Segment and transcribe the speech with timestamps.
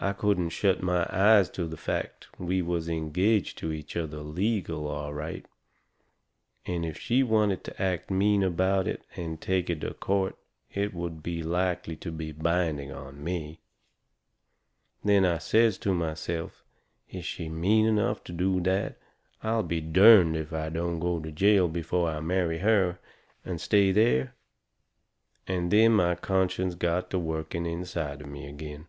[0.00, 4.88] I couldn't shut my eyes to the fact we was engaged to each other legal,
[4.88, 5.46] all right.
[6.66, 10.36] And if she wanted to act mean about it and take it to a court
[10.72, 13.60] it would likely be binding on me.
[15.04, 16.64] Then I says to myself
[17.08, 18.98] is she is mean enough to do that
[19.40, 22.98] I'll be derned if I don't go to jail before I marry her,
[23.44, 24.34] and stay there.
[25.46, 28.88] And then my conscience got to working inside of me agin.